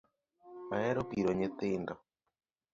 Ahero 0.75 1.01
piro 1.09 1.31
nyithindo 1.37 1.93